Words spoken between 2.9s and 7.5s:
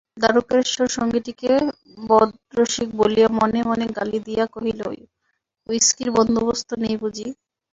বলিয়া মনে মনে গালি দিয়া কহিল, হুইস্কির বন্দোবস্ত নেই বুঝি?